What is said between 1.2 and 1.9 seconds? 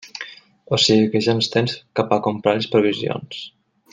ja ens tens